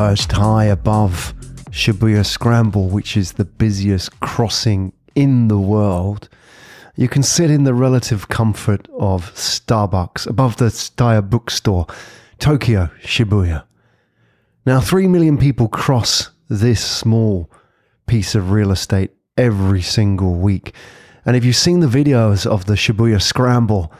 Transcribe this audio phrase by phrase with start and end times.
[0.00, 1.34] perched high above
[1.72, 6.30] Shibuya Scramble, which is the busiest crossing in the world,
[6.96, 11.86] you can sit in the relative comfort of Starbucks above the Tsutaya bookstore,
[12.38, 13.64] Tokyo, Shibuya.
[14.64, 17.50] Now, 3 million people cross this small
[18.06, 20.74] piece of real estate every single week.
[21.26, 23.92] And if you've seen the videos of the Shibuya Scramble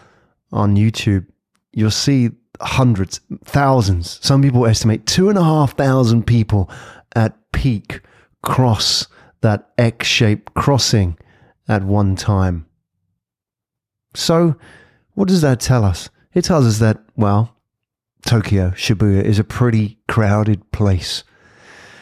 [0.50, 1.26] on YouTube,
[1.74, 2.30] you'll see
[2.60, 4.18] hundreds, thousands.
[4.22, 6.70] Some people estimate two and a half thousand people
[7.14, 8.00] at peak
[8.42, 9.06] cross
[9.40, 11.16] that X shaped crossing
[11.68, 12.66] at one time.
[14.14, 14.56] So,
[15.14, 16.10] what does that tell us?
[16.34, 17.56] It tells us that, well,
[18.24, 21.24] Tokyo, Shibuya is a pretty crowded place.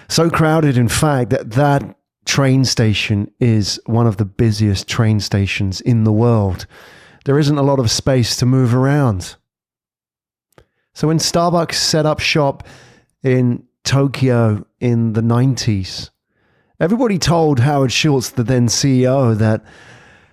[0.08, 5.80] So crowded, in fact, that that train station is one of the busiest train stations
[5.80, 6.66] in the world.
[7.24, 9.36] There isn't a lot of space to move around.
[10.98, 12.66] So when Starbucks set up shop
[13.22, 16.10] in Tokyo in the 90s,
[16.80, 19.62] everybody told Howard Schultz, the then CEO, that,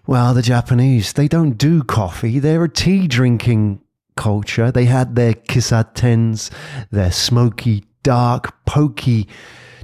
[0.07, 2.39] well, the Japanese, they don't do coffee.
[2.39, 3.79] They're a tea drinking
[4.17, 4.71] culture.
[4.71, 6.49] They had their kissatens,
[6.89, 9.27] their smoky, dark, pokey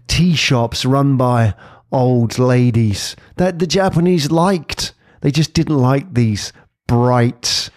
[0.07, 1.53] tea shops run by
[1.91, 4.95] old ladies that the Japanese liked.
[5.21, 6.51] They just didn't like these
[6.87, 7.69] bright,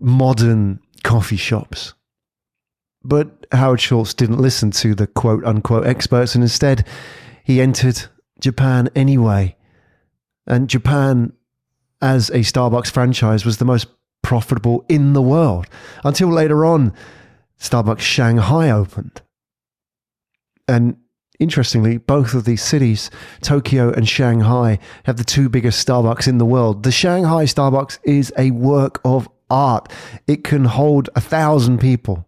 [0.00, 1.94] modern coffee shops.
[3.02, 6.86] But Howard Schultz didn't listen to the quote unquote experts and instead
[7.44, 8.04] he entered
[8.40, 9.56] Japan anyway.
[10.46, 11.32] And Japan,
[12.02, 13.86] as a Starbucks franchise, was the most
[14.22, 15.66] profitable in the world
[16.04, 16.92] until later on,
[17.58, 19.22] Starbucks Shanghai opened.
[20.66, 20.96] And
[21.38, 23.10] interestingly, both of these cities,
[23.42, 26.84] Tokyo and Shanghai, have the two biggest Starbucks in the world.
[26.84, 29.90] The Shanghai Starbucks is a work of art,
[30.26, 32.26] it can hold a thousand people.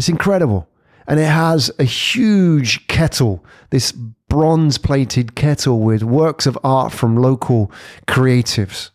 [0.00, 0.66] It's incredible.
[1.06, 7.18] And it has a huge kettle, this bronze plated kettle with works of art from
[7.18, 7.70] local
[8.08, 8.92] creatives.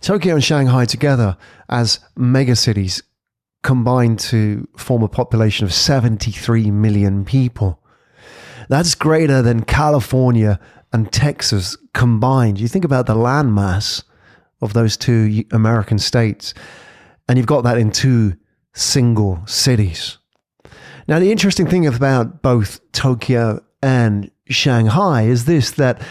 [0.00, 1.36] Tokyo and Shanghai together
[1.68, 3.00] as megacities
[3.62, 7.80] combine to form a population of 73 million people.
[8.68, 10.58] That's greater than California
[10.92, 12.58] and Texas combined.
[12.58, 14.02] You think about the landmass
[14.60, 16.52] of those two American states,
[17.28, 18.36] and you've got that in two
[18.74, 20.18] single cities.
[21.06, 26.02] Now, the interesting thing about both Tokyo and Shanghai is this that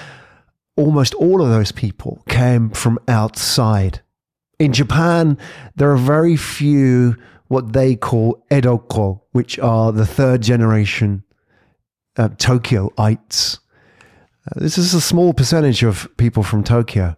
[0.76, 4.02] almost all of those people came from outside.
[4.60, 5.38] In Japan,
[5.76, 7.16] there are very few
[7.48, 11.24] what they call Edokko, which are the third generation
[12.18, 13.60] uh, Tokyoites.
[14.46, 17.16] Uh, this is a small percentage of people from Tokyo.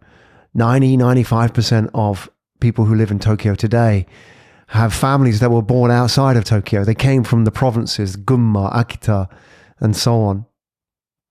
[0.54, 2.30] 90, 95% of
[2.60, 4.06] people who live in Tokyo today
[4.70, 6.84] have families that were born outside of Tokyo.
[6.84, 9.28] They came from the provinces, Gunma, Akita,
[9.80, 10.46] and so on.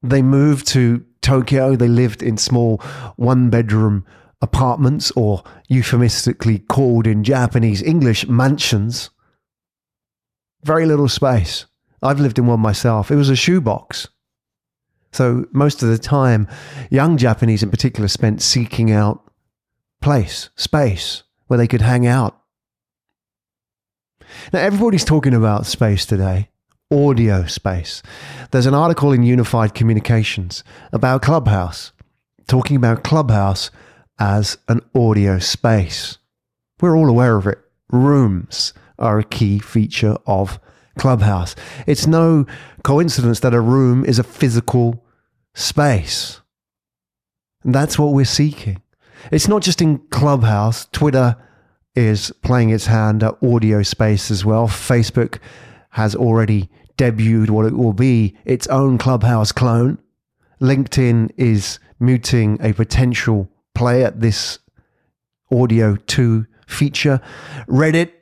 [0.02, 1.76] They moved to Tokyo.
[1.76, 2.78] They lived in small
[3.14, 4.04] one bedroom
[4.40, 9.10] apartments, or euphemistically called in Japanese English mansions.
[10.64, 11.66] Very little space.
[12.02, 13.10] I've lived in one myself.
[13.10, 14.08] It was a shoebox.
[15.12, 16.48] So most of the time,
[16.90, 19.30] young Japanese in particular spent seeking out
[20.00, 22.40] place, space where they could hang out
[24.52, 26.48] now, everybody's talking about space today,
[26.92, 28.02] audio space.
[28.50, 31.92] There's an article in Unified Communications about Clubhouse,
[32.46, 33.70] talking about Clubhouse
[34.18, 36.18] as an audio space.
[36.80, 37.58] We're all aware of it.
[37.90, 40.58] Rooms are a key feature of
[40.98, 41.54] Clubhouse.
[41.86, 42.46] It's no
[42.82, 45.04] coincidence that a room is a physical
[45.54, 46.40] space.
[47.64, 48.82] And that's what we're seeking.
[49.32, 51.36] It's not just in Clubhouse, Twitter
[51.98, 54.68] is playing its hand at audio space as well.
[54.68, 55.40] Facebook
[55.90, 59.98] has already debuted what it will be its own Clubhouse clone.
[60.60, 64.60] LinkedIn is muting a potential play at this
[65.50, 67.20] audio 2 feature.
[67.66, 68.12] Reddit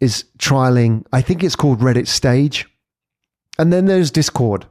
[0.00, 2.66] is trialing, I think it's called Reddit Stage.
[3.58, 4.66] And then there's Discord.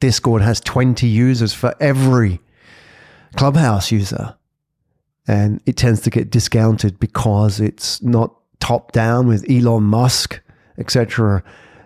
[0.00, 2.40] Discord has 20 users for every
[3.36, 4.34] Clubhouse user
[5.30, 10.40] and it tends to get discounted because it's not top down with Elon Musk,
[10.76, 11.44] etc.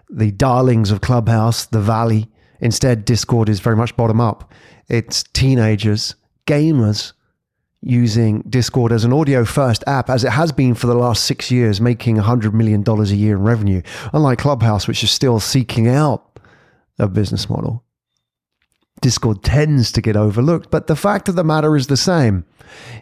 [0.08, 2.30] The darlings of Clubhouse, the Valley.
[2.60, 4.50] Instead, Discord is very much bottom up.
[4.88, 6.14] It's teenagers,
[6.46, 7.12] gamers
[7.82, 11.50] using Discord as an audio first app, as it has been for the last six
[11.50, 13.82] years, making $100 million a year in revenue.
[14.14, 16.40] Unlike Clubhouse, which is still seeking out
[16.98, 17.83] a business model.
[19.04, 22.46] Discord tends to get overlooked, but the fact of the matter is the same.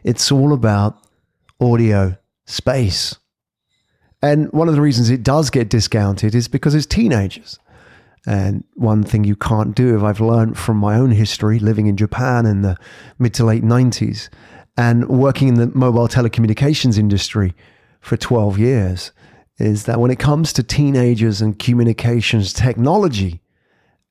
[0.03, 0.99] It's all about
[1.61, 3.17] audio space.
[4.21, 7.61] And one of the reasons it does get discounted is because it's teenagers.
[8.27, 11.97] And one thing you can't do, if I've learned from my own history, living in
[11.97, 12.77] Japan in the
[13.21, 14.29] mid to late 90s
[14.77, 17.55] and working in the mobile telecommunications industry
[18.01, 19.13] for 12 years,
[19.59, 23.42] is that when it comes to teenagers and communications technology,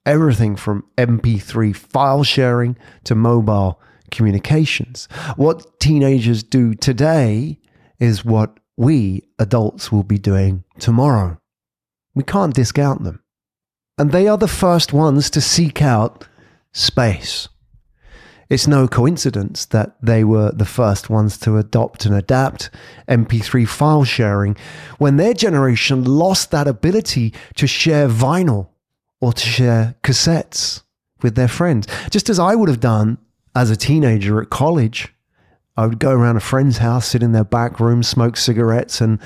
[0.06, 7.60] everything from MP3 file sharing to mobile communications, what teenagers do today
[8.00, 11.38] is what we adults will be doing tomorrow.
[12.14, 13.24] We can't discount them.
[13.98, 16.28] And they are the first ones to seek out
[16.74, 17.48] space.
[18.50, 22.70] It's no coincidence that they were the first ones to adopt and adapt
[23.08, 24.58] MP3 file sharing
[24.98, 28.68] when their generation lost that ability to share vinyl
[29.22, 30.84] or to share cassettes
[31.22, 31.88] with their friends.
[32.10, 33.18] Just as I would have done
[33.56, 35.14] as a teenager at college.
[35.78, 39.20] I would go around a friend's house, sit in their back room, smoke cigarettes, and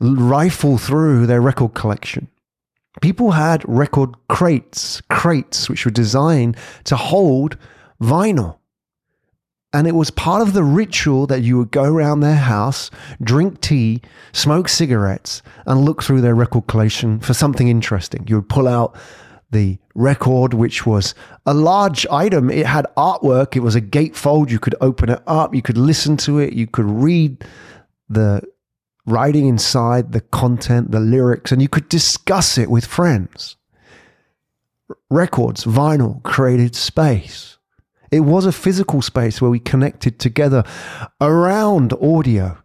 [0.00, 2.28] rifle through their record collection.
[3.00, 7.56] People had record crates, crates which were designed to hold
[8.00, 8.58] vinyl.
[9.72, 12.90] And it was part of the ritual that you would go around their house,
[13.22, 14.02] drink tea,
[14.32, 18.26] smoke cigarettes, and look through their record collection for something interesting.
[18.28, 18.94] You would pull out
[19.52, 21.14] the record, which was
[21.46, 22.50] a large item.
[22.50, 23.54] It had artwork.
[23.54, 24.50] It was a gatefold.
[24.50, 25.54] You could open it up.
[25.54, 26.54] You could listen to it.
[26.54, 27.44] You could read
[28.08, 28.42] the
[29.06, 33.56] writing inside, the content, the lyrics, and you could discuss it with friends.
[35.10, 37.58] Records, vinyl created space.
[38.10, 40.64] It was a physical space where we connected together
[41.20, 42.58] around audio.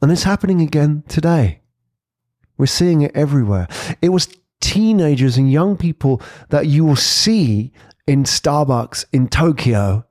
[0.00, 1.60] And it's happening again today.
[2.58, 3.68] We're seeing it everywhere.
[4.02, 4.28] It was
[4.62, 7.72] teenagers and young people that you will see
[8.06, 10.06] in Starbucks in Tokyo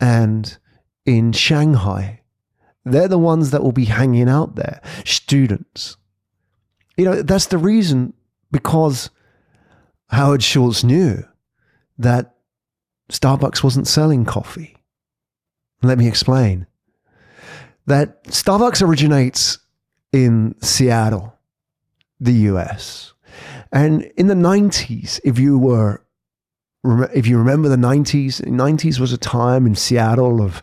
[0.00, 0.56] and
[1.04, 2.22] in Shanghai.
[2.84, 5.96] They're the ones that will be hanging out there, students.
[6.96, 8.14] You know, that's the reason
[8.50, 9.10] because
[10.08, 11.24] Howard Schultz knew
[11.98, 12.34] that
[13.10, 14.76] Starbucks wasn't selling coffee.
[15.82, 16.66] Let me explain.
[17.86, 19.58] That Starbucks originates
[20.12, 21.34] in Seattle,
[22.20, 23.12] the US.
[23.72, 26.02] And in the 90s, if you were
[27.12, 30.62] if you remember the 90s, 90s was a time in Seattle of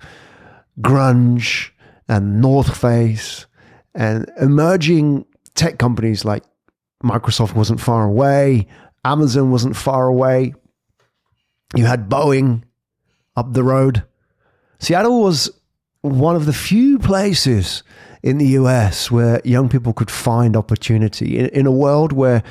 [0.79, 1.71] grunge
[2.07, 3.45] and North Face
[3.93, 5.25] and emerging
[5.55, 6.43] tech companies like
[7.03, 8.67] Microsoft wasn't far away,
[9.03, 10.53] Amazon wasn't far away.
[11.75, 12.63] You had Boeing
[13.35, 14.03] up the road.
[14.79, 15.51] Seattle was
[16.01, 17.83] one of the few places
[18.23, 22.43] in the US where young people could find opportunity in, in a world where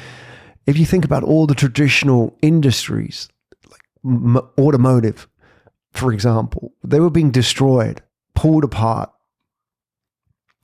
[0.66, 3.28] if you think about all the traditional industries,
[3.70, 5.28] like m- automotive,
[5.92, 8.02] for example, they were being destroyed,
[8.34, 9.10] pulled apart.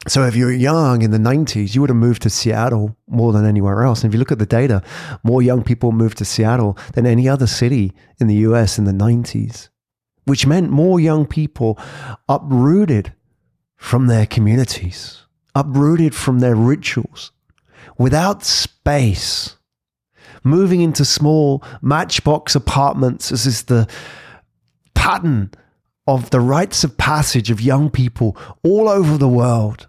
[0.08, 3.32] So if you were young in the 90s, you would have moved to Seattle more
[3.32, 4.02] than anywhere else.
[4.02, 4.82] And if you look at the data,
[5.22, 8.92] more young people moved to Seattle than any other city in the US in the
[8.92, 9.68] 90s,
[10.24, 11.78] which meant more young people
[12.28, 13.12] uprooted
[13.76, 17.32] from their communities, uprooted from their rituals,
[17.98, 19.56] without space
[20.44, 23.88] moving into small matchbox apartments as is the
[24.94, 25.50] pattern
[26.06, 29.88] of the rites of passage of young people all over the world,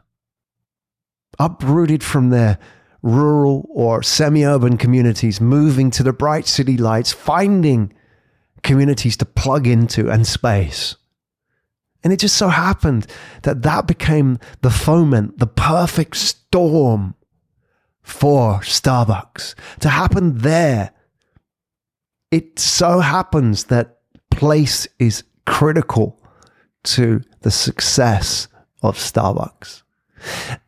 [1.39, 2.59] uprooted from their
[3.01, 7.92] rural or semi urban communities, moving to the bright city lights, finding
[8.63, 10.95] communities to plug into and space.
[12.04, 13.07] And it just so happened
[13.44, 17.16] that that became the foment, the perfect storm
[18.03, 20.91] for Starbucks to happen there.
[22.31, 26.19] It so happens that place is critical
[26.83, 28.47] to the success
[28.81, 29.83] of Starbucks.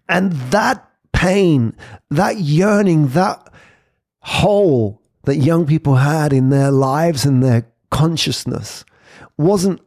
[0.10, 1.76] And that pain,
[2.10, 3.52] that yearning, that
[4.20, 8.84] hole that young people had in their lives and their consciousness
[9.38, 9.82] wasn't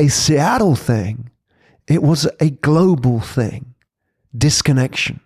[0.00, 1.30] a Seattle thing,
[1.86, 3.74] it was a global thing
[4.36, 5.20] disconnection.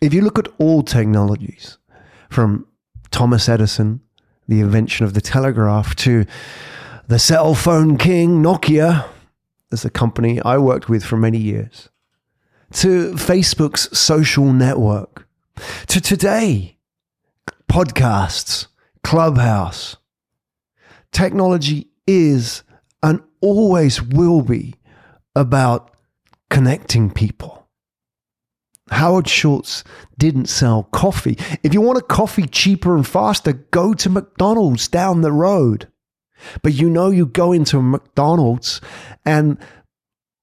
[0.00, 1.78] If you look at all technologies,
[2.30, 2.66] from
[3.10, 4.00] Thomas Edison,
[4.46, 6.24] the invention of the telegraph, to
[7.08, 9.06] the cell phone king, Nokia,
[9.72, 11.88] as a company I worked with for many years,
[12.74, 15.26] to Facebook's social network,
[15.88, 16.76] to today,
[17.68, 18.68] podcasts,
[19.02, 19.96] Clubhouse.
[21.12, 22.62] Technology is
[23.02, 24.74] and always will be
[25.34, 25.90] about
[26.50, 27.57] connecting people.
[28.90, 29.84] Howard Schultz
[30.18, 31.36] didn't sell coffee.
[31.62, 35.88] If you want a coffee cheaper and faster, go to McDonald's down the road.
[36.62, 38.80] But you know, you go into McDonald's
[39.24, 39.58] and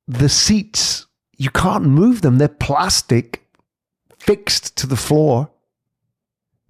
[0.08, 1.06] the seats
[1.38, 2.38] you can't move them.
[2.38, 3.46] They're plastic
[4.18, 5.52] fixed to the floor.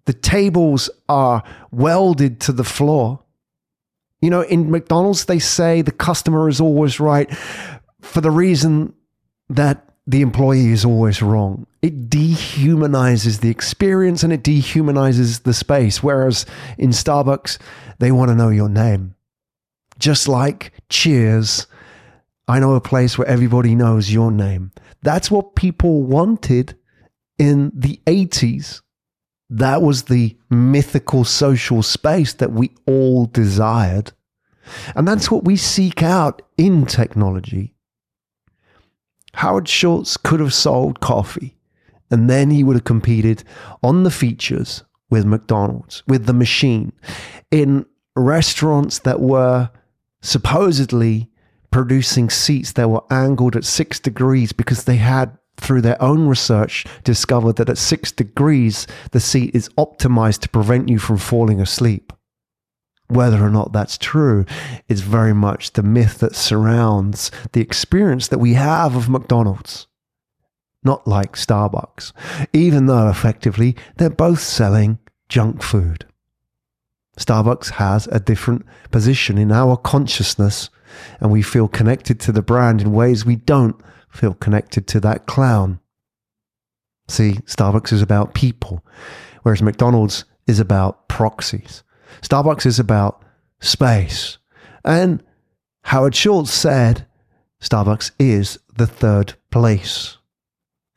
[0.05, 3.24] The tables are welded to the floor.
[4.22, 7.32] You know, in McDonald's, they say the customer is always right
[8.01, 8.94] for the reason
[9.50, 11.65] that the employee is always wrong.
[11.81, 16.03] It dehumanizes the experience and it dehumanizes the space.
[16.03, 16.45] Whereas
[16.77, 17.57] in Starbucks,
[18.00, 19.15] they want to know your name.
[19.97, 21.67] Just like Cheers,
[22.47, 24.71] I know a place where everybody knows your name.
[25.01, 26.77] That's what people wanted
[27.39, 28.81] in the 80s.
[29.50, 34.12] That was the mythical social space that we all desired.
[34.95, 37.75] And that's what we seek out in technology.
[39.36, 41.56] Howard Schultz could have sold coffee
[42.12, 43.44] and then he would have competed
[43.84, 46.94] on the features with McDonald's, with the machine,
[47.51, 49.70] in restaurants that were
[50.22, 51.30] supposedly
[51.72, 56.86] producing seats that were angled at six degrees because they had, through their own research,
[57.04, 62.13] discovered that at six degrees, the seat is optimized to prevent you from falling asleep.
[63.07, 64.45] Whether or not that's true
[64.88, 69.88] is very much the myth that surrounds the experience that we have of McDonald's.
[70.83, 72.13] Not like Starbucks,
[72.53, 76.05] even though effectively they're both selling junk food.
[77.17, 80.69] Starbucks has a different position in our consciousness,
[81.19, 85.25] and we feel connected to the brand in ways we don't feel connected to that
[85.25, 85.79] clown.
[87.07, 88.83] See, Starbucks is about people,
[89.43, 91.83] whereas McDonald's is about proxies.
[92.22, 93.24] Starbucks is about
[93.60, 94.38] space.
[94.84, 95.24] And
[95.84, 97.05] Howard Schultz said
[97.62, 100.17] Starbucks is the third place.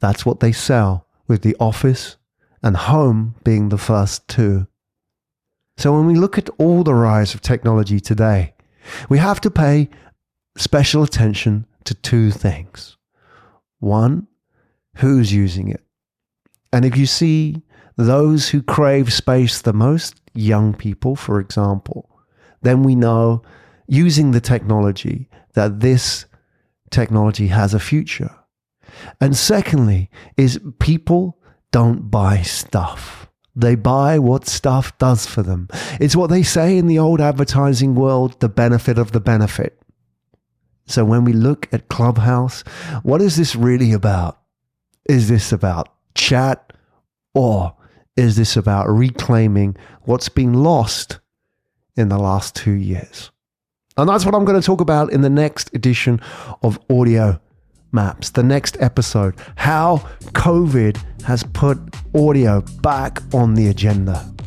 [0.01, 2.17] That's what they sell, with the office
[2.63, 4.67] and home being the first two.
[5.77, 8.55] So when we look at all the rise of technology today,
[9.09, 9.89] we have to pay
[10.57, 12.97] special attention to two things.
[13.79, 14.27] One,
[14.97, 15.85] who's using it?
[16.73, 17.63] And if you see
[17.97, 22.09] those who crave space the most, young people, for example,
[22.63, 23.43] then we know
[23.87, 26.27] using the technology that this
[26.91, 28.35] technology has a future.
[29.21, 31.39] And secondly, is people
[31.73, 33.29] don't buy stuff.
[33.55, 35.69] They buy what stuff does for them.
[36.01, 39.81] It's what they say in the old advertising world the benefit of the benefit.
[40.87, 42.63] So when we look at Clubhouse,
[43.03, 44.39] what is this really about?
[45.09, 46.73] Is this about chat
[47.35, 47.75] or
[48.19, 51.21] is this about reclaiming what's been lost
[51.97, 53.31] in the last two years?
[53.97, 56.21] And that's what I'm going to talk about in the next edition
[56.63, 57.41] of Audio
[57.93, 59.99] Maps, the next episode how
[60.33, 61.79] COVID has put
[62.15, 64.38] audio back on the agenda.